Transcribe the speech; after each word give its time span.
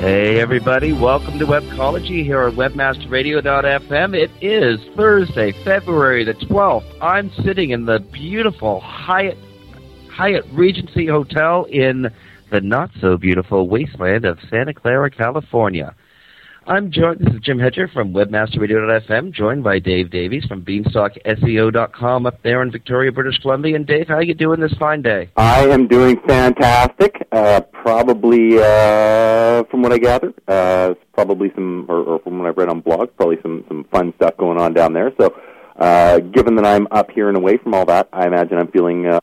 Hey, 0.00 0.40
everybody. 0.40 0.92
Welcome 0.92 1.38
to 1.38 1.46
Webcology 1.46 2.22
here 2.22 2.42
on 2.44 2.54
WebmasterRadio.fm. 2.54 4.14
It 4.14 4.30
is 4.42 4.78
Thursday, 4.94 5.52
February 5.64 6.22
the 6.22 6.34
12th. 6.34 6.84
I'm 7.00 7.32
sitting 7.42 7.70
in 7.70 7.86
the 7.86 8.00
beautiful 8.12 8.80
Hyatt, 8.80 9.38
Hyatt 10.10 10.44
Regency 10.52 11.06
Hotel 11.06 11.64
in 11.70 12.10
the 12.50 12.60
not 12.60 12.90
so 13.00 13.16
beautiful 13.16 13.68
wasteland 13.68 14.26
of 14.26 14.38
Santa 14.50 14.74
Clara, 14.74 15.10
California. 15.10 15.94
I'm 16.68 16.90
joined, 16.90 17.20
this 17.20 17.32
is 17.32 17.40
Jim 17.42 17.60
Hedger 17.60 17.86
from 17.86 18.12
WebmasterRadio.fm, 18.12 19.32
joined 19.32 19.62
by 19.62 19.78
Dave 19.78 20.10
Davies 20.10 20.44
from 20.46 20.64
BeanstalkSEO.com 20.64 22.26
up 22.26 22.42
there 22.42 22.60
in 22.60 22.72
Victoria, 22.72 23.12
British 23.12 23.38
Columbia. 23.38 23.76
And 23.76 23.86
Dave, 23.86 24.08
how 24.08 24.16
are 24.16 24.22
you 24.24 24.34
doing 24.34 24.58
this 24.58 24.74
fine 24.76 25.00
day? 25.00 25.30
I 25.36 25.68
am 25.68 25.86
doing 25.86 26.20
fantastic. 26.26 27.24
Uh, 27.30 27.60
probably, 27.60 28.58
uh, 28.58 29.62
from 29.70 29.82
what 29.82 29.92
I 29.92 29.98
gather, 29.98 30.34
uh, 30.48 30.94
probably 31.12 31.52
some, 31.54 31.86
or, 31.88 32.02
or, 32.02 32.18
from 32.18 32.40
what 32.40 32.48
I've 32.48 32.56
read 32.56 32.68
on 32.68 32.82
blogs, 32.82 33.10
probably 33.16 33.36
some, 33.42 33.64
some 33.68 33.84
fun 33.92 34.12
stuff 34.16 34.36
going 34.36 34.58
on 34.58 34.74
down 34.74 34.92
there. 34.92 35.12
So, 35.20 35.36
uh, 35.76 36.18
given 36.18 36.56
that 36.56 36.66
I'm 36.66 36.88
up 36.90 37.12
here 37.12 37.28
and 37.28 37.36
away 37.36 37.58
from 37.58 37.74
all 37.74 37.84
that, 37.84 38.08
I 38.12 38.26
imagine 38.26 38.58
I'm 38.58 38.72
feeling 38.72 39.06
uh, 39.06 39.20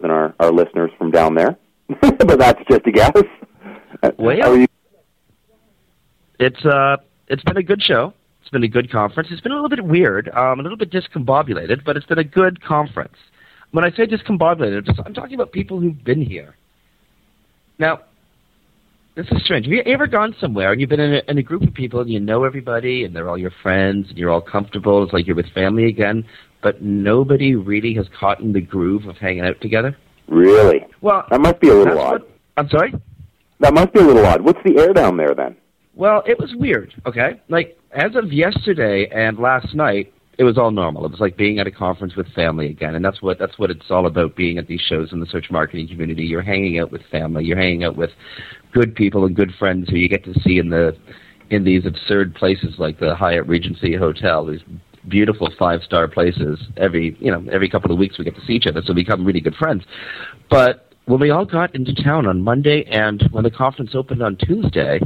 than 0.00 0.10
our, 0.10 0.34
our 0.40 0.50
listeners 0.50 0.90
from 0.98 1.12
down 1.12 1.36
there. 1.36 1.56
but 2.00 2.40
that's 2.40 2.60
just 2.68 2.84
a 2.86 2.90
guess. 2.90 3.22
Well, 4.18 4.42
are 4.42 4.56
you? 4.56 4.66
It's 6.42 6.64
uh, 6.64 6.96
it's 7.28 7.44
been 7.44 7.56
a 7.56 7.62
good 7.62 7.80
show. 7.80 8.12
It's 8.40 8.50
been 8.50 8.64
a 8.64 8.68
good 8.68 8.90
conference. 8.90 9.28
It's 9.30 9.40
been 9.40 9.52
a 9.52 9.54
little 9.54 9.68
bit 9.68 9.84
weird, 9.84 10.28
um, 10.30 10.58
a 10.58 10.62
little 10.62 10.76
bit 10.76 10.90
discombobulated, 10.90 11.84
but 11.84 11.96
it's 11.96 12.06
been 12.06 12.18
a 12.18 12.24
good 12.24 12.60
conference. 12.64 13.14
When 13.70 13.84
I 13.84 13.90
say 13.92 14.06
discombobulated, 14.06 14.88
I'm 15.06 15.14
talking 15.14 15.34
about 15.36 15.52
people 15.52 15.78
who've 15.78 16.02
been 16.02 16.20
here. 16.20 16.56
Now, 17.78 18.00
this 19.14 19.26
is 19.30 19.44
strange. 19.44 19.66
Have 19.66 19.72
you 19.72 19.82
ever 19.86 20.08
gone 20.08 20.34
somewhere 20.40 20.72
and 20.72 20.80
you've 20.80 20.90
been 20.90 20.98
in 21.00 21.14
a, 21.14 21.22
in 21.30 21.38
a 21.38 21.42
group 21.42 21.62
of 21.62 21.72
people 21.72 22.00
and 22.00 22.10
you 22.10 22.18
know 22.18 22.42
everybody 22.42 23.04
and 23.04 23.14
they're 23.14 23.28
all 23.28 23.38
your 23.38 23.52
friends 23.62 24.08
and 24.08 24.18
you're 24.18 24.30
all 24.30 24.40
comfortable? 24.40 25.04
It's 25.04 25.12
like 25.12 25.28
you're 25.28 25.36
with 25.36 25.50
family 25.54 25.86
again, 25.86 26.24
but 26.60 26.82
nobody 26.82 27.54
really 27.54 27.94
has 27.94 28.06
caught 28.18 28.40
in 28.40 28.52
the 28.52 28.60
groove 28.60 29.06
of 29.06 29.16
hanging 29.16 29.44
out 29.44 29.60
together. 29.60 29.96
Really? 30.26 30.84
Well, 31.02 31.24
That 31.30 31.40
must 31.40 31.60
be 31.60 31.68
a 31.68 31.74
little 31.74 32.00
odd. 32.00 32.22
what- 32.22 32.28
I'm 32.56 32.68
sorry. 32.68 32.92
That 33.60 33.72
must 33.74 33.92
be 33.92 34.00
a 34.00 34.04
little 34.04 34.26
odd. 34.26 34.40
What's 34.40 34.58
the 34.64 34.76
air 34.78 34.92
down 34.92 35.16
there 35.16 35.34
then? 35.36 35.56
Well, 36.02 36.24
it 36.26 36.36
was 36.36 36.52
weird, 36.56 37.00
okay? 37.06 37.40
Like, 37.48 37.78
as 37.92 38.16
of 38.16 38.32
yesterday 38.32 39.08
and 39.14 39.38
last 39.38 39.72
night, 39.72 40.12
it 40.36 40.42
was 40.42 40.58
all 40.58 40.72
normal. 40.72 41.04
It 41.04 41.12
was 41.12 41.20
like 41.20 41.36
being 41.36 41.60
at 41.60 41.68
a 41.68 41.70
conference 41.70 42.16
with 42.16 42.26
family 42.32 42.70
again, 42.70 42.96
and 42.96 43.04
that's 43.04 43.22
what 43.22 43.38
that's 43.38 43.56
what 43.56 43.70
it's 43.70 43.88
all 43.88 44.06
about 44.06 44.34
being 44.34 44.58
at 44.58 44.66
these 44.66 44.80
shows 44.80 45.12
in 45.12 45.20
the 45.20 45.26
search 45.26 45.48
marketing 45.48 45.86
community. 45.86 46.24
You're 46.24 46.42
hanging 46.42 46.80
out 46.80 46.90
with 46.90 47.02
family, 47.12 47.44
you're 47.44 47.56
hanging 47.56 47.84
out 47.84 47.96
with 47.96 48.10
good 48.72 48.96
people 48.96 49.26
and 49.26 49.36
good 49.36 49.52
friends 49.60 49.90
who 49.90 49.96
you 49.96 50.08
get 50.08 50.24
to 50.24 50.34
see 50.40 50.58
in 50.58 50.70
the 50.70 50.96
in 51.50 51.62
these 51.62 51.86
absurd 51.86 52.34
places 52.34 52.74
like 52.78 52.98
the 52.98 53.14
Hyatt 53.14 53.46
Regency 53.46 53.94
Hotel, 53.94 54.44
these 54.44 54.64
beautiful 55.06 55.52
five 55.56 55.84
star 55.84 56.08
places. 56.08 56.58
Every 56.78 57.16
you 57.20 57.30
know, 57.30 57.46
every 57.52 57.68
couple 57.68 57.92
of 57.92 57.98
weeks 57.98 58.18
we 58.18 58.24
get 58.24 58.34
to 58.34 58.44
see 58.44 58.54
each 58.54 58.66
other, 58.66 58.82
so 58.84 58.92
we 58.92 59.04
become 59.04 59.24
really 59.24 59.40
good 59.40 59.54
friends. 59.54 59.84
But 60.50 60.92
when 61.04 61.20
we 61.20 61.30
all 61.30 61.44
got 61.44 61.76
into 61.76 61.94
town 61.94 62.26
on 62.26 62.42
Monday 62.42 62.82
and 62.90 63.22
when 63.30 63.44
the 63.44 63.52
conference 63.52 63.94
opened 63.94 64.20
on 64.20 64.34
Tuesday, 64.34 64.98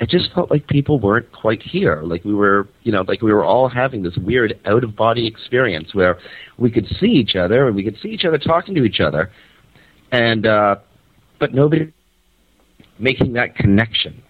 it 0.00 0.08
just 0.08 0.32
felt 0.32 0.50
like 0.50 0.66
people 0.66 0.98
weren't 0.98 1.30
quite 1.30 1.62
here. 1.62 2.00
Like 2.02 2.24
we 2.24 2.34
were, 2.34 2.66
you 2.82 2.90
know, 2.90 3.04
like 3.06 3.20
we 3.20 3.32
were 3.34 3.44
all 3.44 3.68
having 3.68 4.02
this 4.02 4.16
weird 4.16 4.58
out 4.64 4.82
of 4.82 4.96
body 4.96 5.26
experience 5.26 5.94
where 5.94 6.18
we 6.56 6.70
could 6.70 6.86
see 6.98 7.08
each 7.08 7.36
other 7.36 7.66
and 7.66 7.76
we 7.76 7.84
could 7.84 7.98
see 8.02 8.08
each 8.08 8.24
other 8.24 8.38
talking 8.38 8.74
to 8.74 8.84
each 8.84 9.00
other, 9.00 9.30
and 10.10 10.46
uh, 10.46 10.76
but 11.38 11.52
nobody 11.52 11.92
making 12.98 13.34
that 13.34 13.54
connection. 13.54 14.22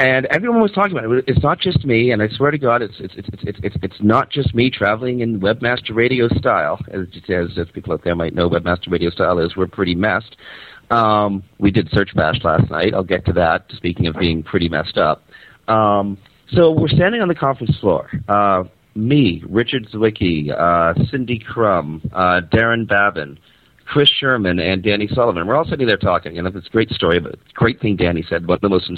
And 0.00 0.26
everyone 0.26 0.60
was 0.60 0.72
talking 0.72 0.98
about 0.98 1.08
it. 1.12 1.24
It's 1.28 1.42
not 1.44 1.60
just 1.60 1.84
me, 1.84 2.10
and 2.10 2.20
I 2.20 2.26
swear 2.28 2.50
to 2.50 2.58
God, 2.58 2.82
it's 2.82 2.96
it's 2.98 3.14
it's 3.16 3.28
it's 3.30 3.60
it's, 3.62 3.76
it's 3.80 3.96
not 4.00 4.28
just 4.30 4.52
me 4.52 4.68
traveling 4.68 5.20
in 5.20 5.38
webmaster 5.38 5.94
radio 5.94 6.26
style, 6.26 6.80
as, 6.92 7.06
as 7.28 7.56
as 7.56 7.68
people 7.72 7.92
out 7.92 8.02
there 8.02 8.16
might 8.16 8.34
know, 8.34 8.50
webmaster 8.50 8.90
radio 8.90 9.10
style 9.10 9.38
is. 9.38 9.54
We're 9.54 9.68
pretty 9.68 9.94
messed. 9.94 10.34
Um, 10.90 11.42
we 11.58 11.70
did 11.70 11.88
Search 11.90 12.14
Bash 12.14 12.42
last 12.44 12.70
night. 12.70 12.94
I'll 12.94 13.04
get 13.04 13.24
to 13.26 13.32
that. 13.34 13.66
Speaking 13.76 14.06
of 14.06 14.16
being 14.18 14.42
pretty 14.42 14.68
messed 14.68 14.98
up, 14.98 15.22
um, 15.68 16.18
so 16.52 16.70
we're 16.70 16.88
standing 16.88 17.20
on 17.20 17.28
the 17.28 17.34
conference 17.34 17.76
floor. 17.78 18.10
Uh, 18.28 18.64
me, 18.94 19.42
Richard 19.48 19.88
Zwicky, 19.92 20.50
uh, 20.50 20.94
Cindy 21.10 21.38
Krum, 21.38 22.00
uh, 22.12 22.40
Darren 22.52 22.86
Babin, 22.86 23.38
Chris 23.86 24.08
Sherman, 24.08 24.58
and 24.58 24.82
Danny 24.82 25.08
Sullivan. 25.08 25.46
We're 25.46 25.56
all 25.56 25.64
sitting 25.64 25.86
there 25.86 25.96
talking, 25.96 26.38
and 26.38 26.46
it's 26.46 26.66
a 26.66 26.70
great 26.70 26.90
story, 26.90 27.20
but 27.20 27.36
great 27.54 27.80
thing 27.80 27.96
Danny 27.96 28.24
said. 28.28 28.46
One 28.46 28.56
of 28.56 28.60
the 28.60 28.68
most 28.68 28.90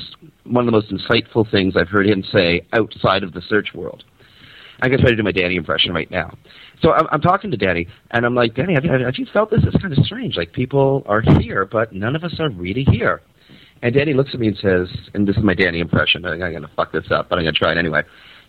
one 0.45 0.67
of 0.69 0.73
the 0.73 0.73
most 0.73 0.91
insightful 0.91 1.51
things 1.51 1.77
I've 1.77 1.89
heard 1.89 2.07
him 2.07 2.23
say 2.33 2.67
outside 2.73 3.23
of 3.23 3.33
the 3.33 3.43
search 3.43 3.75
world. 3.75 4.05
Going 4.81 4.93
to 4.93 4.99
try 4.99 5.11
to 5.11 5.17
do 5.17 5.23
my 5.23 5.33
Danny 5.33 5.57
impression 5.57 5.93
right 5.93 6.11
now. 6.11 6.37
So 6.83 6.93
I'm, 6.93 7.07
I'm 7.11 7.21
talking 7.21 7.51
to 7.51 7.57
Danny, 7.57 7.89
and 8.11 8.27
I'm 8.27 8.35
like, 8.35 8.55
Danny, 8.55 8.75
have 8.75 8.85
you, 8.85 8.91
have 8.93 9.17
you 9.17 9.27
felt 9.33 9.51
this? 9.51 9.61
It's 9.65 9.77
kind 9.81 9.97
of 9.97 10.05
strange. 10.05 10.37
Like 10.37 10.53
people 10.53 11.03
are 11.07 11.23
here, 11.41 11.65
but 11.65 11.93
none 11.93 12.15
of 12.15 12.25
us 12.25 12.39
are 12.39 12.51
really 12.51 12.85
here. 12.85 13.23
And 13.83 13.95
Danny 13.95 14.15
looks 14.15 14.31
at 14.33 14.41
me 14.41 14.49
and 14.49 14.57
says, 14.57 14.89
and 15.15 15.27
this 15.27 15.37
is 15.37 15.43
my 15.43 15.55
Danny 15.55 15.81
impression. 15.81 16.25
I'm 16.25 16.39
going 16.39 16.63
to 16.63 16.71
fuck 16.77 16.93
this 16.93 17.11
up, 17.11 17.29
but 17.29 17.39
I'm 17.39 17.45
going 17.45 17.55
to 17.55 17.59
try 17.59 17.73
it 17.73 17.79
anyway. 17.79 18.03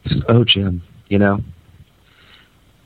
He 0.03 0.09
says, 0.09 0.23
Oh, 0.29 0.43
Jim, 0.43 0.81
you 1.07 1.17
know, 1.17 1.39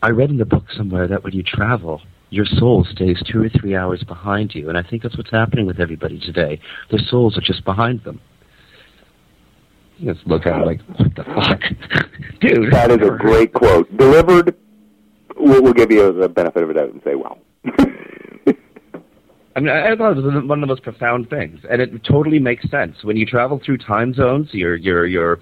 I 0.01 0.09
read 0.09 0.31
in 0.31 0.37
the 0.37 0.45
book 0.45 0.65
somewhere 0.75 1.07
that 1.07 1.23
when 1.23 1.33
you 1.33 1.43
travel, 1.43 2.01
your 2.31 2.45
soul 2.45 2.85
stays 2.91 3.21
two 3.31 3.43
or 3.43 3.49
three 3.49 3.75
hours 3.75 4.03
behind 4.03 4.55
you, 4.55 4.69
and 4.69 4.77
I 4.77 4.83
think 4.83 5.03
that's 5.03 5.17
what's 5.17 5.29
happening 5.29 5.67
with 5.67 5.79
everybody 5.79 6.19
today. 6.19 6.59
Their 6.89 7.01
souls 7.07 7.37
are 7.37 7.41
just 7.41 7.63
behind 7.65 8.03
them. 8.03 8.19
Just 10.03 10.25
look 10.25 10.45
at 10.45 10.55
him 10.55 10.65
like, 10.65 10.81
what 10.97 11.15
the 11.15 11.23
fuck, 11.23 11.61
dude? 12.41 12.71
That 12.73 12.91
is 12.91 13.07
a 13.07 13.11
great 13.11 13.53
quote. 13.53 13.95
Delivered, 13.97 14.55
we'll, 15.37 15.61
we'll 15.61 15.73
give 15.73 15.91
you 15.91 16.11
the 16.11 16.27
benefit 16.27 16.63
of 16.63 16.69
a 16.69 16.73
doubt 16.73 16.89
and 16.89 17.01
say, 17.03 17.15
wow. 17.15 17.37
I 19.55 19.59
mean, 19.59 19.69
I 19.69 19.91
I 19.91 19.95
thought 19.95 20.17
it 20.17 20.23
was 20.23 20.43
one 20.45 20.59
of 20.59 20.61
the 20.61 20.67
most 20.67 20.83
profound 20.83 21.29
things, 21.29 21.59
and 21.69 21.81
it 21.81 21.91
totally 22.03 22.39
makes 22.39 22.69
sense. 22.69 23.03
When 23.03 23.17
you 23.17 23.25
travel 23.25 23.61
through 23.63 23.79
time 23.79 24.13
zones, 24.13 24.49
your 24.53 24.75
your 24.75 25.05
your 25.05 25.39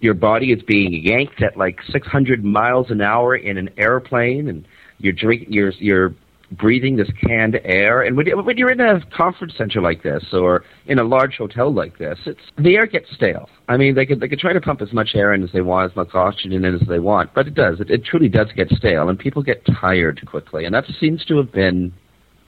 your 0.00 0.14
body 0.14 0.52
is 0.52 0.62
being 0.62 0.92
yanked 0.94 1.42
at 1.42 1.56
like 1.56 1.78
600 1.90 2.44
miles 2.44 2.90
an 2.90 3.00
hour 3.02 3.36
in 3.36 3.58
an 3.58 3.68
airplane, 3.76 4.48
and 4.48 4.66
you're 4.98 5.12
drink 5.12 5.46
you're 5.48 5.72
you're 5.72 6.14
breathing 6.52 6.96
this 6.96 7.10
canned 7.26 7.60
air. 7.64 8.02
And 8.02 8.16
when, 8.16 8.26
when 8.44 8.56
you're 8.56 8.70
in 8.70 8.80
a 8.80 9.04
conference 9.06 9.54
center 9.56 9.80
like 9.80 10.02
this, 10.02 10.24
or 10.32 10.64
in 10.86 10.98
a 10.98 11.04
large 11.04 11.36
hotel 11.36 11.72
like 11.72 11.98
this, 11.98 12.18
it's 12.26 12.40
the 12.58 12.76
air 12.76 12.86
gets 12.86 13.10
stale. 13.14 13.48
I 13.68 13.76
mean, 13.76 13.94
they 13.94 14.06
could 14.06 14.20
they 14.20 14.28
could 14.28 14.38
try 14.38 14.52
to 14.52 14.60
pump 14.60 14.82
as 14.82 14.92
much 14.92 15.10
air 15.14 15.32
in 15.32 15.42
as 15.42 15.50
they 15.52 15.60
want, 15.60 15.90
as 15.90 15.96
much 15.96 16.08
oxygen 16.14 16.64
in 16.64 16.74
as 16.74 16.86
they 16.88 16.98
want, 16.98 17.32
but 17.34 17.46
it 17.46 17.54
does. 17.54 17.80
It, 17.80 17.90
it 17.90 18.04
truly 18.04 18.28
does 18.28 18.48
get 18.54 18.70
stale, 18.70 19.08
and 19.08 19.18
people 19.18 19.42
get 19.42 19.64
tired 19.80 20.20
quickly. 20.26 20.64
And 20.64 20.74
that 20.74 20.84
seems 21.00 21.24
to 21.26 21.36
have 21.38 21.52
been 21.52 21.92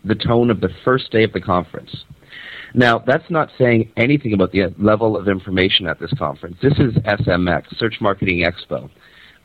the 0.04 0.14
tone 0.14 0.50
of 0.50 0.60
the 0.60 0.70
first 0.84 1.10
day 1.10 1.24
of 1.24 1.32
the 1.32 1.40
conference. 1.40 2.04
Now, 2.74 2.98
that's 2.98 3.30
not 3.30 3.50
saying 3.56 3.92
anything 3.96 4.32
about 4.32 4.50
the 4.50 4.74
level 4.78 5.16
of 5.16 5.28
information 5.28 5.86
at 5.86 6.00
this 6.00 6.12
conference. 6.18 6.56
This 6.60 6.72
is 6.78 6.94
SMX, 7.04 7.76
Search 7.78 8.00
Marketing 8.00 8.44
Expo. 8.44 8.90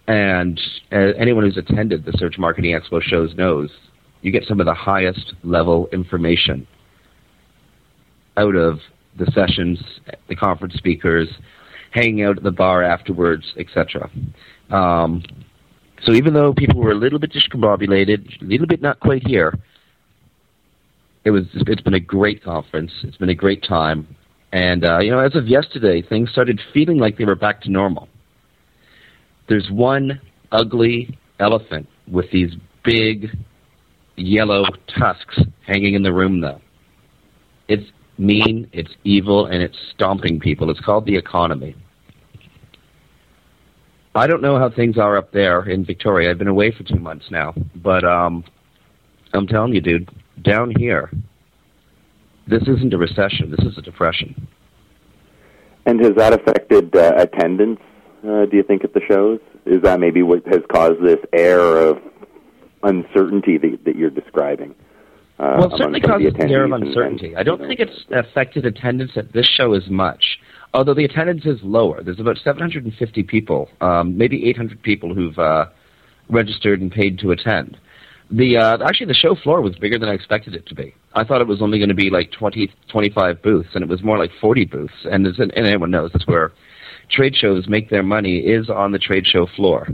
And 0.07 0.59
uh, 0.91 1.13
anyone 1.19 1.43
who's 1.43 1.57
attended 1.57 2.03
the 2.03 2.13
Search 2.17 2.39
Marketing 2.39 2.73
Expo 2.73 2.99
shows 2.99 3.35
knows 3.35 3.69
you 4.21 4.31
get 4.31 4.45
some 4.47 4.59
of 4.59 4.65
the 4.65 4.73
highest 4.73 5.33
level 5.43 5.87
information 5.91 6.67
out 8.37 8.55
of 8.55 8.79
the 9.17 9.25
sessions, 9.31 9.79
the 10.27 10.35
conference 10.35 10.75
speakers, 10.75 11.27
hanging 11.91 12.23
out 12.23 12.37
at 12.37 12.43
the 12.43 12.51
bar 12.51 12.83
afterwards, 12.83 13.53
etc. 13.57 14.09
Um, 14.69 15.23
so 16.03 16.13
even 16.13 16.33
though 16.33 16.53
people 16.53 16.79
were 16.79 16.91
a 16.91 16.95
little 16.95 17.19
bit 17.19 17.33
discombobulated, 17.33 18.41
a 18.41 18.45
little 18.45 18.67
bit 18.67 18.81
not 18.81 18.99
quite 18.99 19.25
here, 19.27 19.57
it 21.25 21.31
was 21.31 21.43
it's 21.53 21.81
been 21.81 21.93
a 21.93 21.99
great 21.99 22.43
conference. 22.43 22.91
It's 23.03 23.17
been 23.17 23.29
a 23.29 23.35
great 23.35 23.63
time, 23.63 24.15
and 24.51 24.85
uh, 24.85 24.99
you 24.99 25.11
know, 25.11 25.19
as 25.19 25.35
of 25.35 25.47
yesterday, 25.47 26.01
things 26.01 26.31
started 26.31 26.61
feeling 26.73 26.97
like 26.97 27.17
they 27.17 27.25
were 27.25 27.35
back 27.35 27.61
to 27.61 27.71
normal. 27.71 28.07
There's 29.49 29.69
one 29.69 30.21
ugly 30.51 31.17
elephant 31.39 31.87
with 32.07 32.31
these 32.31 32.51
big 32.83 33.29
yellow 34.19 34.65
tusks 34.97 35.39
hanging 35.65 35.93
in 35.93 36.03
the 36.03 36.13
room, 36.13 36.41
though. 36.41 36.61
It's 37.67 37.89
mean, 38.17 38.69
it's 38.73 38.91
evil, 39.03 39.45
and 39.45 39.63
it's 39.63 39.77
stomping 39.93 40.39
people. 40.39 40.69
It's 40.69 40.79
called 40.79 41.05
the 41.05 41.15
economy. 41.15 41.75
I 44.15 44.27
don't 44.27 44.41
know 44.41 44.57
how 44.59 44.69
things 44.69 44.97
are 44.97 45.17
up 45.17 45.31
there 45.31 45.69
in 45.69 45.85
Victoria. 45.85 46.31
I've 46.31 46.37
been 46.37 46.47
away 46.47 46.71
for 46.71 46.83
two 46.83 46.99
months 46.99 47.27
now, 47.31 47.53
but 47.75 48.03
um, 48.03 48.43
I'm 49.33 49.47
telling 49.47 49.73
you, 49.73 49.81
dude, 49.81 50.09
down 50.41 50.73
here, 50.77 51.09
this 52.47 52.63
isn't 52.63 52.93
a 52.93 52.97
recession. 52.97 53.51
This 53.51 53.65
is 53.65 53.77
a 53.77 53.81
depression. 53.81 54.47
And 55.85 56.03
has 56.03 56.15
that 56.15 56.33
affected 56.33 56.95
uh, 56.95 57.13
attendance? 57.17 57.79
Uh, 58.23 58.45
do 58.45 58.57
you 58.57 58.63
think 58.63 58.83
at 58.83 58.93
the 58.93 59.01
shows? 59.07 59.39
Is 59.65 59.81
that 59.83 59.99
maybe 59.99 60.23
what 60.23 60.45
has 60.47 60.61
caused 60.71 61.01
this 61.03 61.19
air 61.31 61.77
of 61.77 61.99
uncertainty 62.83 63.57
that, 63.57 63.79
that 63.85 63.95
you're 63.95 64.09
describing? 64.09 64.75
Uh, 65.39 65.55
well, 65.57 65.73
it 65.73 65.77
certainly 65.77 66.01
causes 66.01 66.33
an 66.37 66.51
air 66.51 66.65
of 66.65 66.71
uncertainty. 66.71 67.27
And, 67.27 67.33
and, 67.33 67.39
I 67.39 67.43
don't 67.43 67.61
know. 67.61 67.67
think 67.67 67.79
it's 67.79 68.05
affected 68.11 68.65
attendance 68.65 69.11
at 69.15 69.31
this 69.31 69.47
show 69.47 69.73
as 69.73 69.89
much, 69.89 70.37
although 70.73 70.93
the 70.93 71.05
attendance 71.05 71.45
is 71.45 71.59
lower. 71.63 72.03
There's 72.03 72.19
about 72.19 72.37
750 72.43 73.23
people, 73.23 73.69
um, 73.79 74.17
maybe 74.17 74.49
800 74.49 74.81
people 74.81 75.13
who've 75.13 75.39
uh, 75.39 75.67
registered 76.29 76.81
and 76.81 76.91
paid 76.91 77.19
to 77.19 77.31
attend. 77.31 77.77
The 78.31 78.57
uh, 78.57 78.77
actually 78.85 79.07
the 79.07 79.15
show 79.15 79.33
floor 79.33 79.61
was 79.61 79.75
bigger 79.75 79.97
than 79.97 80.07
I 80.07 80.13
expected 80.13 80.53
it 80.53 80.67
to 80.67 80.75
be. 80.75 80.93
I 81.15 81.23
thought 81.23 81.41
it 81.41 81.47
was 81.47 81.61
only 81.63 81.79
going 81.79 81.89
to 81.89 81.95
be 81.95 82.11
like 82.11 82.31
20, 82.31 82.71
25 82.91 83.41
booths, 83.41 83.69
and 83.73 83.83
it 83.83 83.89
was 83.89 84.03
more 84.03 84.19
like 84.19 84.29
40 84.39 84.65
booths. 84.65 84.93
And, 85.09 85.25
as, 85.25 85.39
and 85.39 85.51
anyone 85.55 85.89
knows 85.89 86.11
that's 86.13 86.27
where 86.27 86.51
trade 87.09 87.35
shows 87.35 87.67
make 87.67 87.89
their 87.89 88.03
money 88.03 88.39
is 88.39 88.69
on 88.69 88.91
the 88.91 88.99
trade 88.99 89.25
show 89.25 89.47
floor. 89.55 89.87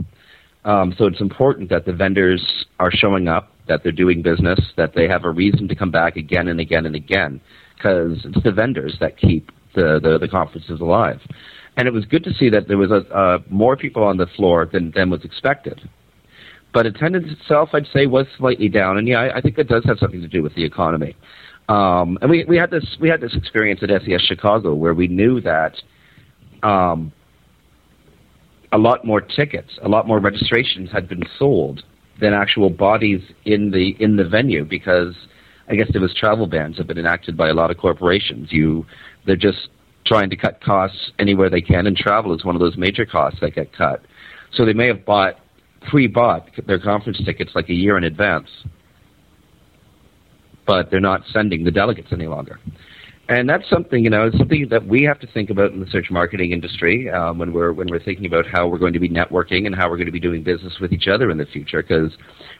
Um, 0.66 0.94
so 0.98 1.06
it's 1.06 1.20
important 1.20 1.70
that 1.70 1.86
the 1.86 1.92
vendors 1.92 2.66
are 2.80 2.90
showing 2.90 3.28
up, 3.28 3.52
that 3.68 3.84
they're 3.84 3.92
doing 3.92 4.20
business, 4.20 4.58
that 4.76 4.94
they 4.94 5.06
have 5.06 5.24
a 5.24 5.30
reason 5.30 5.68
to 5.68 5.76
come 5.76 5.92
back 5.92 6.16
again 6.16 6.48
and 6.48 6.58
again 6.58 6.86
and 6.86 6.96
again, 6.96 7.40
because 7.76 8.24
it's 8.24 8.42
the 8.42 8.50
vendors 8.50 8.96
that 9.00 9.16
keep 9.16 9.52
the, 9.76 10.00
the, 10.02 10.18
the 10.18 10.28
conferences 10.28 10.80
alive. 10.80 11.20
And 11.76 11.86
it 11.86 11.92
was 11.92 12.04
good 12.04 12.24
to 12.24 12.34
see 12.34 12.50
that 12.50 12.66
there 12.66 12.78
was 12.78 12.90
a, 12.90 13.06
uh, 13.14 13.38
more 13.48 13.76
people 13.76 14.02
on 14.02 14.16
the 14.16 14.26
floor 14.26 14.68
than, 14.70 14.90
than 14.90 15.08
was 15.08 15.24
expected. 15.24 15.88
But 16.74 16.84
attendance 16.84 17.30
itself, 17.30 17.70
I'd 17.72 17.86
say, 17.92 18.06
was 18.06 18.26
slightly 18.36 18.68
down, 18.68 18.98
and 18.98 19.06
yeah, 19.06 19.20
I, 19.20 19.36
I 19.36 19.40
think 19.40 19.56
that 19.56 19.68
does 19.68 19.84
have 19.84 19.98
something 19.98 20.20
to 20.20 20.28
do 20.28 20.42
with 20.42 20.54
the 20.56 20.64
economy. 20.64 21.16
Um, 21.68 22.18
and 22.20 22.30
we, 22.30 22.44
we 22.44 22.56
had 22.56 22.70
this 22.70 22.96
we 23.00 23.08
had 23.08 23.20
this 23.20 23.34
experience 23.34 23.82
at 23.82 23.88
SES 23.88 24.20
Chicago 24.20 24.74
where 24.74 24.94
we 24.94 25.08
knew 25.08 25.40
that 25.40 25.74
um, 26.62 27.12
a 28.72 28.78
lot 28.78 29.04
more 29.04 29.20
tickets, 29.20 29.78
a 29.82 29.88
lot 29.88 30.06
more 30.06 30.18
registrations 30.18 30.90
had 30.90 31.08
been 31.08 31.22
sold 31.38 31.84
than 32.20 32.32
actual 32.32 32.70
bodies 32.70 33.20
in 33.44 33.70
the 33.70 33.94
in 34.00 34.16
the 34.16 34.24
venue 34.24 34.64
because 34.64 35.14
I 35.68 35.74
guess 35.74 35.88
there 35.92 36.00
was 36.00 36.14
travel 36.14 36.46
bans 36.46 36.78
have 36.78 36.86
been 36.86 36.98
enacted 36.98 37.36
by 37.36 37.48
a 37.48 37.54
lot 37.54 37.70
of 37.70 37.76
corporations. 37.78 38.48
You 38.50 38.86
they're 39.26 39.36
just 39.36 39.68
trying 40.06 40.30
to 40.30 40.36
cut 40.36 40.62
costs 40.62 41.10
anywhere 41.18 41.50
they 41.50 41.60
can, 41.60 41.86
and 41.86 41.96
travel 41.96 42.34
is 42.34 42.44
one 42.44 42.54
of 42.54 42.60
those 42.60 42.76
major 42.76 43.04
costs 43.04 43.40
that 43.40 43.54
get 43.54 43.72
cut. 43.72 44.02
So 44.52 44.64
they 44.64 44.72
may 44.72 44.86
have 44.86 45.04
bought 45.04 45.38
pre-bought 45.88 46.48
their 46.66 46.78
conference 46.78 47.20
tickets 47.24 47.52
like 47.54 47.68
a 47.68 47.74
year 47.74 47.96
in 47.96 48.04
advance, 48.04 48.48
but 50.66 50.90
they're 50.90 51.00
not 51.00 51.22
sending 51.32 51.64
the 51.64 51.70
delegates 51.70 52.08
any 52.12 52.26
longer. 52.26 52.58
And 53.28 53.48
that's 53.48 53.68
something 53.68 54.04
you 54.04 54.10
know, 54.10 54.28
it's 54.28 54.38
something 54.38 54.68
that 54.70 54.86
we 54.86 55.02
have 55.02 55.18
to 55.18 55.26
think 55.26 55.50
about 55.50 55.72
in 55.72 55.80
the 55.80 55.86
search 55.90 56.10
marketing 56.10 56.52
industry 56.52 57.10
um, 57.10 57.38
when 57.38 57.52
we're 57.52 57.72
when 57.72 57.88
we're 57.90 58.02
thinking 58.02 58.26
about 58.26 58.46
how 58.46 58.68
we're 58.68 58.78
going 58.78 58.92
to 58.92 59.00
be 59.00 59.08
networking 59.08 59.66
and 59.66 59.74
how 59.74 59.90
we're 59.90 59.96
going 59.96 60.06
to 60.06 60.12
be 60.12 60.20
doing 60.20 60.44
business 60.44 60.74
with 60.80 60.92
each 60.92 61.08
other 61.08 61.30
in 61.30 61.38
the 61.38 61.46
future. 61.46 61.82
Because 61.82 62.12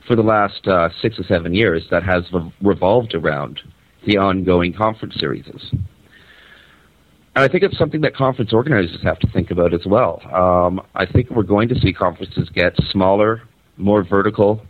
for 0.09 0.17
the 0.17 0.23
last 0.23 0.67
uh, 0.67 0.89
six 1.01 1.21
or 1.21 1.25
seven 1.25 1.55
years, 1.55 1.85
that 1.93 2.03
has 2.03 2.25
revolved 2.61 3.15
around 3.15 3.61
the 4.07 4.17
ongoing 4.17 4.73
conference 4.73 5.15
series. 5.19 5.47
And 7.37 7.45
I 7.45 7.49
think 7.49 7.63
it's 7.63 7.79
something 7.79 8.01
that 8.01 8.17
conference 8.17 8.53
organizers 8.53 9.03
have 9.05 9.19
to 9.21 9.29
think 9.29 9.53
about 9.53 9.73
as 9.73 9.85
well. 9.87 10.21
Um, 10.35 10.81
I 10.95 11.07
think 11.07 11.31
we're 11.31 11.43
going 11.43 11.69
to 11.69 11.79
see 11.79 11.93
conferences 11.93 12.49
get 12.55 12.73
smaller, 12.91 13.43
more 13.77 14.03
vertical, 14.03 14.63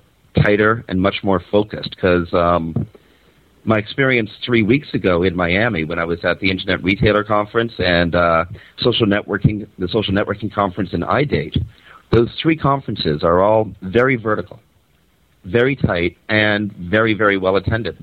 tighter, 0.45 0.85
and 0.89 1.01
much 1.01 1.17
more 1.23 1.41
focused 1.51 1.91
because 1.91 2.29
um, 2.35 2.87
my 3.67 3.79
experience 3.79 4.31
three 4.45 4.63
weeks 4.63 4.95
ago 4.95 5.25
in 5.25 5.35
Miami 5.35 5.85
when 5.85 5.99
I 5.99 6.05
was 6.05 6.25
at 6.25 6.39
the 6.41 6.51
Internet 6.51 6.83
Retailer 6.83 7.25
Conference 7.25 7.73
and 7.79 8.15
uh, 8.15 8.45
social 8.79 9.07
networking, 9.07 9.67
the 9.79 9.89
social 9.89 10.15
networking 10.15 10.53
conference 10.53 10.93
in 10.93 11.01
iDate, 11.01 11.61
those 12.13 12.31
three 12.41 12.57
conferences 12.57 13.25
are 13.25 13.43
all 13.43 13.73
very 13.83 14.17
vertical, 14.17 14.61
very 15.45 15.75
tight, 15.75 16.17
and 16.29 16.73
very, 16.75 17.15
very 17.15 17.37
well 17.37 17.57
attended. 17.57 18.03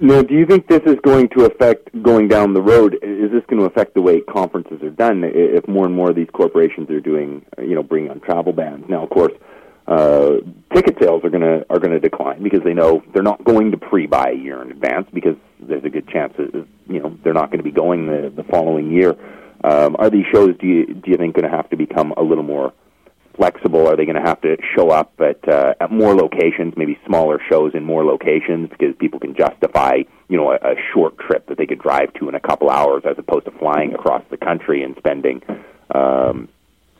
Now, 0.00 0.22
do 0.22 0.34
you 0.34 0.46
think 0.46 0.68
this 0.68 0.82
is 0.86 0.96
going 1.04 1.28
to 1.30 1.44
affect 1.44 1.90
going 2.02 2.28
down 2.28 2.52
the 2.52 2.62
road? 2.62 2.94
Is 3.02 3.30
this 3.30 3.42
going 3.48 3.60
to 3.60 3.66
affect 3.66 3.94
the 3.94 4.02
way 4.02 4.20
conferences 4.20 4.82
are 4.82 4.90
done 4.90 5.22
if 5.24 5.66
more 5.68 5.86
and 5.86 5.94
more 5.94 6.10
of 6.10 6.16
these 6.16 6.30
corporations 6.32 6.90
are 6.90 7.00
doing, 7.00 7.44
you 7.58 7.74
know, 7.74 7.82
bringing 7.82 8.10
on 8.10 8.20
travel 8.20 8.52
bans? 8.52 8.84
Now, 8.88 9.04
of 9.04 9.10
course, 9.10 9.32
uh, 9.86 10.36
ticket 10.74 10.96
sales 11.00 11.22
are 11.24 11.30
going 11.30 11.42
to 11.42 11.66
are 11.68 11.78
going 11.78 11.92
to 11.92 12.00
decline 12.00 12.42
because 12.42 12.62
they 12.64 12.72
know 12.72 13.02
they're 13.12 13.22
not 13.22 13.44
going 13.44 13.70
to 13.70 13.76
pre-buy 13.76 14.30
a 14.30 14.36
year 14.36 14.62
in 14.62 14.70
advance 14.70 15.06
because 15.12 15.36
there's 15.60 15.84
a 15.84 15.90
good 15.90 16.08
chance 16.08 16.32
that 16.38 16.66
you 16.88 17.00
know 17.00 17.16
they're 17.22 17.34
not 17.34 17.50
going 17.50 17.58
to 17.58 17.64
be 17.64 17.70
going 17.70 18.06
the 18.06 18.32
the 18.34 18.44
following 18.44 18.90
year. 18.90 19.14
Um, 19.62 19.96
are 19.98 20.10
these 20.10 20.24
shows 20.32 20.56
do 20.58 20.66
you 20.66 20.86
do 20.86 21.10
you 21.10 21.16
think 21.16 21.34
going 21.34 21.50
to 21.50 21.54
have 21.54 21.68
to 21.70 21.76
become 21.76 22.12
a 22.16 22.22
little 22.22 22.44
more 22.44 22.72
flexible? 23.36 23.86
Are 23.86 23.96
they 23.96 24.06
going 24.06 24.16
to 24.16 24.26
have 24.26 24.40
to 24.42 24.56
show 24.74 24.90
up 24.90 25.12
at 25.20 25.46
uh, 25.48 25.74
at 25.80 25.90
more 25.90 26.14
locations, 26.14 26.74
maybe 26.76 26.98
smaller 27.06 27.38
shows 27.50 27.72
in 27.74 27.84
more 27.84 28.04
locations, 28.04 28.70
because 28.70 28.94
people 28.98 29.20
can 29.20 29.34
justify 29.34 29.98
you 30.28 30.36
know 30.38 30.50
a, 30.50 30.56
a 30.56 30.74
short 30.94 31.18
trip 31.18 31.46
that 31.48 31.58
they 31.58 31.66
could 31.66 31.80
drive 31.80 32.12
to 32.14 32.28
in 32.28 32.34
a 32.34 32.40
couple 32.40 32.70
hours, 32.70 33.02
as 33.04 33.18
opposed 33.18 33.44
to 33.44 33.50
flying 33.52 33.94
across 33.94 34.22
the 34.30 34.38
country 34.38 34.82
and 34.82 34.96
spending 34.96 35.42
um, 35.94 36.48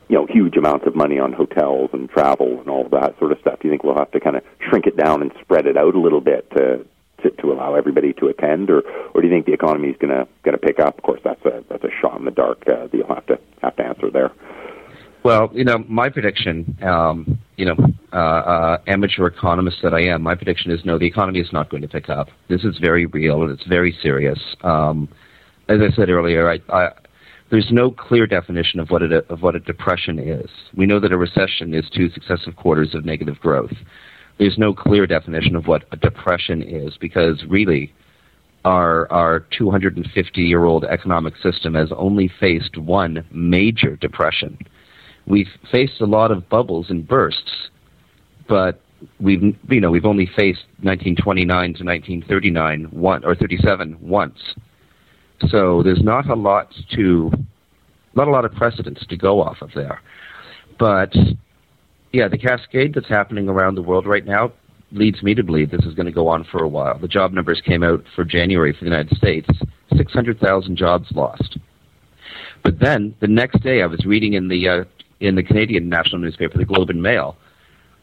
you 0.07 0.15
know 0.15 0.25
huge 0.29 0.57
amounts 0.57 0.85
of 0.87 0.95
money 0.95 1.19
on 1.19 1.33
hotels 1.33 1.89
and 1.93 2.09
travel 2.09 2.59
and 2.59 2.69
all 2.69 2.87
that 2.89 3.17
sort 3.19 3.31
of 3.31 3.39
stuff. 3.39 3.59
Do 3.59 3.67
you 3.67 3.71
think 3.71 3.83
we'll 3.83 3.97
have 3.97 4.11
to 4.11 4.19
kind 4.19 4.35
of 4.35 4.43
shrink 4.69 4.85
it 4.85 4.97
down 4.97 5.21
and 5.21 5.31
spread 5.41 5.65
it 5.65 5.77
out 5.77 5.95
a 5.95 5.99
little 5.99 6.21
bit 6.21 6.49
to 6.51 6.85
to, 7.23 7.29
to 7.41 7.51
allow 7.51 7.75
everybody 7.75 8.13
to 8.13 8.27
attend, 8.27 8.69
or 8.69 8.81
or 9.13 9.21
do 9.21 9.27
you 9.27 9.33
think 9.33 9.45
the 9.45 9.53
economy 9.53 9.89
is 9.89 9.97
going 9.97 10.13
to 10.13 10.27
going 10.43 10.57
to 10.57 10.61
pick 10.61 10.79
up? 10.79 10.97
Of 10.97 11.03
course, 11.03 11.21
that's 11.23 11.43
a 11.45 11.63
that's 11.69 11.83
a 11.83 11.91
shot 12.01 12.17
in 12.19 12.25
the 12.25 12.31
dark 12.31 12.63
uh, 12.67 12.87
that 12.87 12.93
you'll 12.93 13.07
have 13.07 13.25
to 13.27 13.39
have 13.61 13.75
to 13.77 13.83
answer 13.83 14.09
there. 14.11 14.31
Well, 15.23 15.49
you 15.53 15.63
know, 15.63 15.83
my 15.87 16.09
prediction, 16.09 16.77
um, 16.83 17.39
you 17.57 17.65
know, 17.65 17.75
uh, 18.13 18.15
uh, 18.15 18.77
amateur 18.85 19.25
economist 19.25 19.77
that 19.81 19.91
I 19.91 20.01
am, 20.01 20.21
my 20.21 20.35
prediction 20.35 20.69
is 20.69 20.85
no, 20.85 20.99
the 20.99 21.07
economy 21.07 21.39
is 21.39 21.51
not 21.51 21.71
going 21.71 21.81
to 21.81 21.87
pick 21.87 22.09
up. 22.09 22.27
This 22.47 22.63
is 22.63 22.77
very 22.77 23.07
real 23.07 23.41
and 23.41 23.49
it's 23.49 23.65
very 23.65 23.97
serious. 24.03 24.37
Um, 24.61 25.09
as 25.67 25.79
I 25.81 25.95
said 25.95 26.11
earlier, 26.11 26.47
I, 26.47 26.59
I, 26.69 26.91
there's 27.51 27.67
no 27.71 27.91
clear 27.91 28.25
definition 28.27 28.79
of 28.79 28.89
what, 28.89 29.03
a, 29.03 29.23
of 29.31 29.41
what 29.41 29.55
a 29.55 29.59
depression 29.59 30.19
is. 30.19 30.49
We 30.75 30.85
know 30.85 30.99
that 30.99 31.11
a 31.11 31.17
recession 31.17 31.73
is 31.73 31.85
two 31.93 32.09
successive 32.09 32.55
quarters 32.55 32.95
of 32.95 33.05
negative 33.05 33.39
growth. 33.39 33.73
There's 34.39 34.57
no 34.57 34.73
clear 34.73 35.07
definition 35.07 35.55
of 35.55 35.67
what 35.67 35.83
a 35.91 35.97
depression 35.97 36.61
is 36.61 36.97
because 36.99 37.43
really, 37.47 37.93
our 38.65 39.09
our 39.11 39.45
250 39.55 40.41
year 40.41 40.65
old 40.65 40.85
economic 40.85 41.35
system 41.37 41.75
has 41.75 41.89
only 41.95 42.31
faced 42.39 42.77
one 42.77 43.23
major 43.31 43.95
depression 43.95 44.57
we've 45.27 45.49
faced 45.71 46.01
a 46.01 46.05
lot 46.05 46.31
of 46.31 46.47
bubbles 46.49 46.89
and 46.89 47.07
bursts, 47.07 47.69
but 48.47 48.81
we've 49.19 49.41
you 49.69 49.81
know 49.81 49.91
we've 49.91 50.05
only 50.05 50.25
faced 50.25 50.65
1929 50.81 51.47
to 51.75 51.83
1939 51.83 52.85
one 52.91 53.23
or 53.25 53.35
37 53.35 53.97
once. 54.01 54.37
So 55.49 55.83
there's 55.83 56.03
not 56.03 56.29
a 56.29 56.35
lot 56.35 56.73
to 56.95 57.31
not 58.15 58.27
a 58.27 58.31
lot 58.31 58.45
of 58.45 58.53
precedents 58.53 59.05
to 59.07 59.17
go 59.17 59.41
off 59.41 59.61
of 59.61 59.71
there. 59.75 60.01
But 60.79 61.13
yeah, 62.13 62.27
the 62.27 62.37
cascade 62.37 62.93
that's 62.93 63.09
happening 63.09 63.49
around 63.49 63.75
the 63.75 63.81
world 63.81 64.05
right 64.05 64.25
now 64.25 64.53
leads 64.91 65.21
me 65.21 65.33
to 65.35 65.43
believe 65.43 65.71
this 65.71 65.85
is 65.85 65.93
going 65.93 66.05
to 66.05 66.11
go 66.11 66.27
on 66.27 66.45
for 66.45 66.63
a 66.63 66.67
while. 66.67 66.97
The 66.97 67.07
job 67.07 67.33
numbers 67.33 67.61
came 67.65 67.83
out 67.83 68.05
for 68.15 68.23
January 68.23 68.71
for 68.71 68.79
the 68.79 68.89
United 68.91 69.17
States 69.17 69.49
600,000 69.97 70.77
jobs 70.77 71.07
lost. 71.13 71.57
But 72.63 72.79
then 72.79 73.15
the 73.19 73.27
next 73.27 73.61
day, 73.61 73.81
I 73.81 73.85
was 73.85 74.05
reading 74.05 74.33
in 74.33 74.47
the 74.47 74.67
uh, 74.67 74.83
in 75.19 75.35
the 75.35 75.43
Canadian 75.43 75.87
national 75.87 76.19
newspaper, 76.19 76.57
the 76.57 76.65
Globe 76.65 76.89
and 76.89 77.01
Mail, 77.01 77.37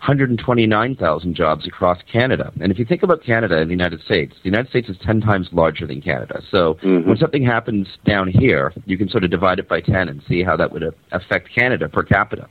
129,000 0.02 1.34
jobs 1.36 1.64
across 1.64 1.98
Canada. 2.12 2.52
And 2.60 2.72
if 2.72 2.78
you 2.78 2.84
think 2.84 3.04
about 3.04 3.22
Canada 3.22 3.58
and 3.58 3.68
the 3.68 3.72
United 3.72 4.00
States, 4.02 4.34
the 4.42 4.48
United 4.48 4.68
States 4.68 4.88
is 4.88 4.96
10 5.06 5.20
times 5.20 5.48
larger 5.52 5.86
than 5.86 6.02
Canada. 6.02 6.42
So 6.50 6.74
mm-hmm. 6.82 7.08
when 7.08 7.16
something 7.16 7.44
happens 7.44 7.86
down 8.04 8.26
here, 8.26 8.72
you 8.84 8.98
can 8.98 9.08
sort 9.08 9.22
of 9.22 9.30
divide 9.30 9.60
it 9.60 9.68
by 9.68 9.80
10 9.80 10.08
and 10.08 10.20
see 10.28 10.42
how 10.42 10.56
that 10.56 10.72
would 10.72 10.82
affect 11.12 11.54
Canada 11.54 11.88
per 11.88 12.02
capita. 12.02 12.48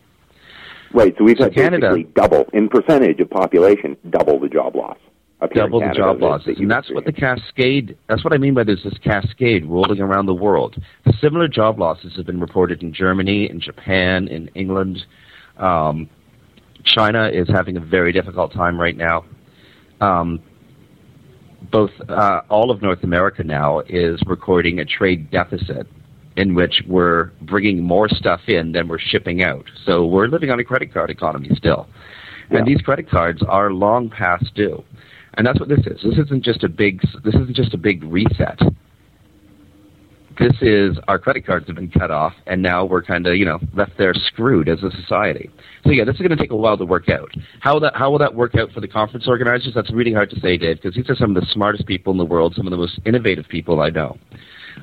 Right. 0.93 1.13
So 1.17 1.25
we've 1.25 1.37
so 1.37 1.45
got 1.45 1.55
Canada, 1.55 1.89
basically 1.89 2.13
double, 2.15 2.45
in 2.53 2.69
percentage 2.69 3.19
of 3.19 3.29
population, 3.29 3.97
double 4.09 4.39
the 4.39 4.47
job 4.47 4.75
loss 4.75 4.97
double 5.53 5.79
the 5.79 5.93
job 5.93 6.21
losses. 6.21 6.57
And 6.57 6.69
that's 6.69 6.91
what 6.91 7.05
the 7.05 7.11
cascade, 7.11 7.97
that's 8.07 8.23
what 8.23 8.33
I 8.33 8.37
mean 8.37 8.53
by 8.53 8.63
there's 8.63 8.83
this 8.83 8.97
cascade 9.03 9.65
rolling 9.65 9.99
around 9.99 10.27
the 10.27 10.33
world. 10.33 10.81
Similar 11.19 11.47
job 11.47 11.79
losses 11.79 12.13
have 12.15 12.25
been 12.25 12.39
reported 12.39 12.83
in 12.83 12.93
Germany, 12.93 13.49
in 13.49 13.59
Japan, 13.59 14.27
in 14.27 14.49
England. 14.55 15.03
Um, 15.57 16.09
China 16.83 17.29
is 17.31 17.47
having 17.47 17.77
a 17.77 17.79
very 17.79 18.11
difficult 18.11 18.53
time 18.53 18.79
right 18.79 18.97
now. 18.97 19.25
Um, 19.99 20.41
both, 21.71 21.91
uh, 22.09 22.41
all 22.49 22.71
of 22.71 22.81
North 22.81 23.03
America 23.03 23.43
now 23.43 23.81
is 23.81 24.19
recording 24.25 24.79
a 24.79 24.85
trade 24.85 25.29
deficit 25.29 25.87
in 26.37 26.55
which 26.55 26.81
we're 26.87 27.31
bringing 27.41 27.83
more 27.83 28.07
stuff 28.09 28.41
in 28.47 28.71
than 28.71 28.87
we're 28.87 28.99
shipping 28.99 29.43
out. 29.43 29.65
So 29.85 30.05
we're 30.05 30.27
living 30.27 30.49
on 30.49 30.59
a 30.59 30.63
credit 30.63 30.93
card 30.93 31.09
economy 31.09 31.49
still. 31.55 31.87
Yeah. 32.49 32.59
And 32.59 32.67
these 32.67 32.81
credit 32.81 33.09
cards 33.09 33.41
are 33.47 33.71
long 33.71 34.09
past 34.09 34.53
due. 34.55 34.83
And 35.35 35.45
that's 35.45 35.59
what 35.59 35.69
this 35.69 35.79
is. 35.85 36.01
This 36.03 36.17
isn't 36.25 36.43
just 36.43 36.63
a 36.63 36.69
big 36.69 37.01
this 37.23 37.35
isn't 37.35 37.55
just 37.55 37.73
a 37.73 37.77
big 37.77 38.03
reset. 38.03 38.59
This 40.41 40.57
is 40.59 40.97
our 41.07 41.19
credit 41.19 41.45
cards 41.45 41.67
have 41.67 41.75
been 41.75 41.91
cut 41.91 42.09
off 42.09 42.33
and 42.47 42.63
now 42.63 42.83
we're 42.83 43.03
kind 43.03 43.27
of, 43.27 43.35
you 43.35 43.45
know, 43.45 43.59
left 43.75 43.91
there 43.99 44.11
screwed 44.15 44.67
as 44.67 44.81
a 44.81 44.89
society. 44.89 45.51
So 45.83 45.91
yeah, 45.91 46.03
this 46.03 46.15
is 46.15 46.21
going 46.21 46.31
to 46.31 46.35
take 46.35 46.49
a 46.49 46.55
while 46.55 46.77
to 46.79 46.85
work 46.85 47.09
out. 47.09 47.29
How 47.59 47.77
that 47.77 47.95
how 47.95 48.09
will 48.09 48.17
that 48.17 48.33
work 48.33 48.55
out 48.55 48.71
for 48.71 48.81
the 48.81 48.87
conference 48.87 49.27
organizers? 49.27 49.73
That's 49.75 49.93
really 49.93 50.11
hard 50.11 50.31
to 50.31 50.39
say, 50.39 50.57
Dave, 50.57 50.77
because 50.81 50.95
these 50.95 51.07
are 51.11 51.15
some 51.15 51.37
of 51.37 51.43
the 51.43 51.47
smartest 51.51 51.85
people 51.85 52.09
in 52.09 52.17
the 52.17 52.25
world, 52.25 52.55
some 52.57 52.65
of 52.65 52.71
the 52.71 52.77
most 52.77 52.99
innovative 53.05 53.47
people 53.49 53.81
I 53.81 53.91
know. 53.91 54.17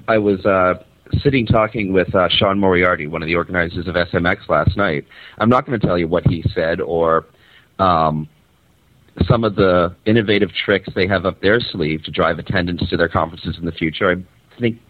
I 0.07 0.19
was 0.19 0.47
uh, 0.47 0.75
sitting 1.25 1.45
talking 1.45 1.93
with 1.93 2.15
uh, 2.15 2.29
Sean 2.31 2.61
Moriarty, 2.61 3.09
one 3.09 3.23
of 3.23 3.27
the 3.27 3.35
organizers 3.35 3.89
of 3.89 3.97
SMX 3.97 4.49
last 4.49 4.77
night. 4.77 5.07
I'm 5.39 5.49
not 5.49 5.67
going 5.67 5.79
to 5.79 5.85
tell 5.85 5.99
you 5.99 6.07
what 6.07 6.25
he 6.25 6.45
said 6.55 6.81
or 6.81 7.27
um, 7.81 8.29
some 9.27 9.43
of 9.43 9.57
the 9.57 9.97
innovative 10.07 10.51
tricks 10.53 10.89
they 10.95 11.09
have 11.09 11.27
up 11.27 11.41
their 11.41 11.59
sleeve 11.59 12.05
to 12.05 12.13
drive 12.13 12.39
attendance 12.39 12.89
to 12.89 12.97
their 12.97 13.09
conferences 13.09 13.57
in 13.59 13.65
the 13.65 13.73
future. 13.73 14.13
I 14.57 14.61
think 14.61 14.79